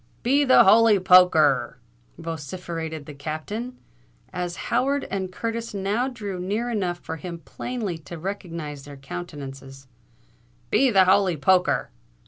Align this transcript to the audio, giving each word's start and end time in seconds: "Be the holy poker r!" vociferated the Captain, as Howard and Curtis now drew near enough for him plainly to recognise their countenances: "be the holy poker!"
"Be 0.23 0.43
the 0.45 0.63
holy 0.63 0.97
poker 0.97 1.37
r!" 1.37 1.77
vociferated 2.17 3.05
the 3.05 3.13
Captain, 3.13 3.77
as 4.33 4.55
Howard 4.71 5.05
and 5.11 5.31
Curtis 5.31 5.75
now 5.75 6.07
drew 6.07 6.39
near 6.39 6.71
enough 6.71 6.97
for 6.97 7.17
him 7.17 7.37
plainly 7.45 7.99
to 7.99 8.17
recognise 8.17 8.85
their 8.85 8.97
countenances: 8.97 9.85
"be 10.71 10.89
the 10.89 11.05
holy 11.05 11.37
poker!" 11.37 11.91